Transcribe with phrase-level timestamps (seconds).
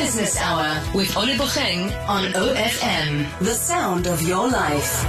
[0.00, 5.04] Business Hour with Ole Bucheng on OFM, the sound of your life.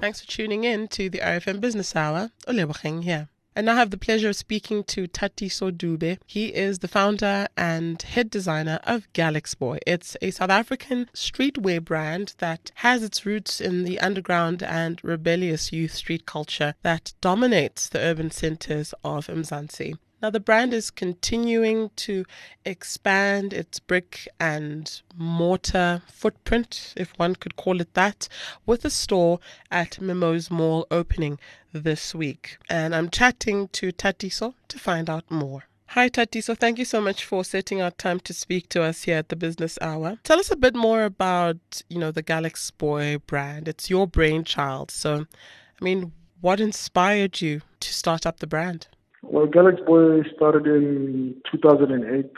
[0.00, 2.30] Thanks for tuning in to the OFM Business Hour.
[2.46, 3.28] Ole Bucheng here.
[3.54, 6.18] And I have the pleasure of speaking to Thatiso Dube.
[6.24, 9.80] He is the founder and head designer of Galxboy.
[9.86, 15.70] It's a South African streetwear brand that has its roots in the underground and rebellious
[15.70, 19.98] youth street culture that dominates the urban centers of Mzansi.
[20.20, 22.24] Now, the brand is continuing to
[22.64, 28.28] expand its brick and mortar footprint, if one could call it that,
[28.66, 29.38] with a store
[29.70, 31.38] at Mimosa Mall opening
[31.72, 32.58] this week.
[32.68, 35.64] And I'm chatting to Thatiso to find out more.
[35.92, 36.58] Hi, Thatiso.
[36.58, 39.36] Thank you so much for setting out time to speak to us here at the
[39.36, 40.18] Business Hour.
[40.24, 43.68] Tell us a bit more about, you know, the Galxboy brand.
[43.68, 44.90] It's your brainchild.
[44.90, 45.26] So,
[45.80, 48.88] I mean, what inspired you to start up the brand?
[49.22, 52.30] Well, Galxboy started in 2008.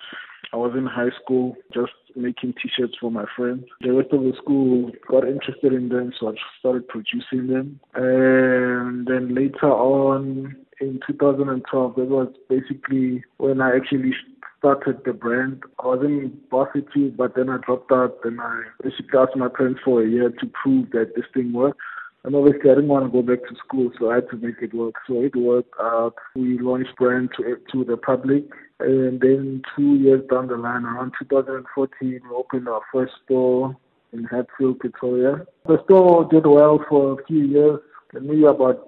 [0.52, 3.64] I was in high school just making t-shirts for my friends.
[3.81, 7.78] The rest of the school got interested in them, so I started producing them.
[7.95, 14.12] And then later on in 2012, that was basically when I actually
[14.58, 15.62] started the brand.
[15.83, 19.81] I was in varsity, but then I dropped out and I basically asked my parents
[19.84, 21.78] for a year to prove that this thing works.
[22.23, 24.57] And obviously, I didn't want to go back to school, so I had to make
[24.61, 24.97] it work.
[25.07, 26.15] So it worked out.
[26.35, 28.45] We launched brand to to the public,
[28.79, 33.75] and then two years down the line, around 2014, we opened our first store
[34.13, 35.47] in Hatfield, Pretoria.
[35.67, 37.81] The store did well for a few years,
[38.13, 38.87] and maybe about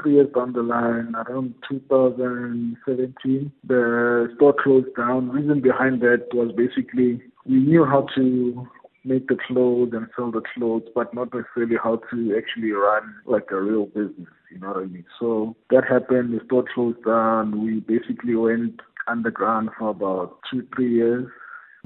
[0.00, 5.28] three years down the line, around 2017, the store closed down.
[5.28, 8.68] The Reason behind that was basically we knew how to
[9.04, 13.50] make the clothes and sell the clothes, but not necessarily how to actually run like
[13.50, 14.28] a real business.
[14.50, 15.04] You know what I mean?
[15.18, 16.38] So that happened.
[16.38, 17.64] The store closed down.
[17.64, 21.26] We basically went underground for about two, three years.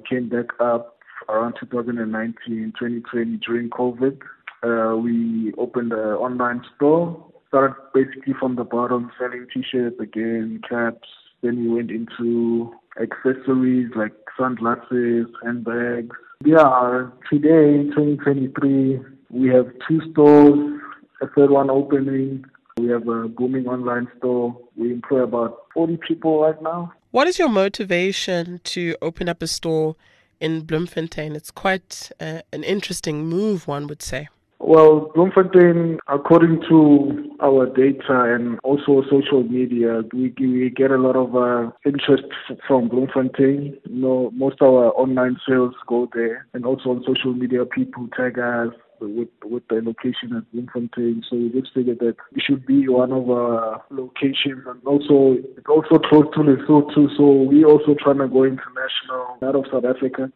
[0.08, 4.18] Came back up around 2019, 2020 during COVID.
[4.62, 7.24] Uh, we opened an online store.
[7.48, 11.08] Started basically from the bottom, selling t-shirts again, caps.
[11.42, 20.80] Then we went into accessories like sunglasses, handbags, yeah, today, 2023, we have two stores,
[21.22, 22.44] a third one opening.
[22.76, 24.56] We have a booming online store.
[24.76, 26.92] We employ about 40 people right now.
[27.10, 29.96] What is your motivation to open up a store
[30.38, 31.34] in Bloemfontein?
[31.34, 34.28] It's quite uh, an interesting move, one would say.
[34.66, 41.14] Well, Bloemfontein, according to our data and also social media, we, we get a lot
[41.14, 42.24] of uh, interest
[42.66, 43.78] from Bloemfontein.
[43.84, 48.08] You know, most of our online sales go there, and also on social media, people
[48.16, 51.22] tag us with with the location at Bloemfontein.
[51.30, 55.68] So we just figured that it should be one of our locations, and also it's
[55.68, 57.16] also close to Lesotho.
[57.16, 60.32] So we also trying to go international out of South Africa.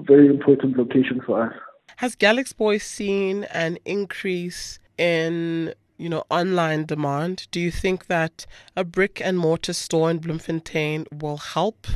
[0.00, 1.52] Very important location for us.
[1.96, 7.46] Has Galxboy seen an increase in you know online demand?
[7.50, 8.46] Do you think that
[8.76, 11.86] a brick and mortar store in Bloemfontein will help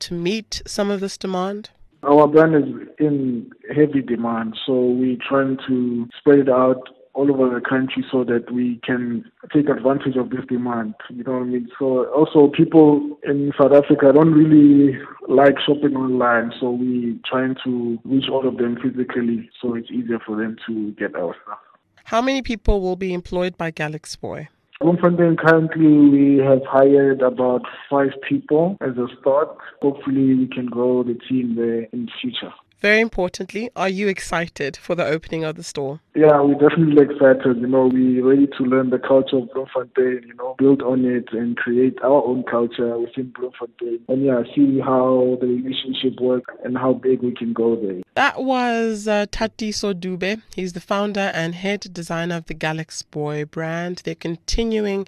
[0.00, 1.70] to meet some of this demand?
[2.02, 6.82] Our brand is in heavy demand, so we're trying to spread it out
[7.14, 10.94] all over the country so that we can take advantage of this demand.
[11.10, 11.68] You know what I mean?
[11.78, 14.98] So also people in South Africa don't really
[15.28, 20.18] like shopping online, so we're trying to reach all of them physically so it's easier
[20.26, 21.58] for them to get our stuff.
[22.04, 24.48] How many people will be employed by Galxboy?
[24.80, 29.48] Bloemfontein currently we have hired about five people as a start.
[29.80, 32.52] Hopefully we can grow the team there in the future.
[32.80, 36.00] Very importantly, are you excited for the opening of the store?
[36.14, 37.56] Yeah, we're definitely excited.
[37.60, 41.32] You know, we're ready to learn the culture of Bloemfontein, you know, build on it
[41.32, 44.00] and create our own culture within Bloemfontein.
[44.08, 48.02] And yeah, see how the relationship works and how big we can go there.
[48.14, 50.42] That was uh, Thatiso Dube.
[50.54, 54.02] He's the founder and head designer of the Galxboy brand.
[54.04, 55.06] They're continuing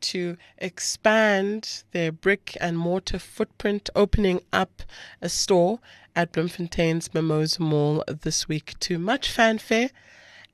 [0.00, 4.82] to expand their brick and mortar footprint, opening up
[5.22, 5.80] a store
[6.16, 9.90] at Bloemfontein's Mimosa Mall this week to much fanfare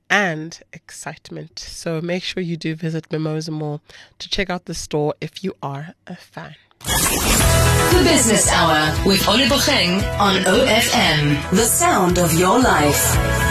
[0.09, 1.59] and excitement.
[1.59, 3.81] So make sure you do visit Mimosa Mall
[4.19, 6.55] to check out the store if you are a fan.
[6.83, 13.50] The Business Hour with Ole Bucheng on OFM, the sound of your life.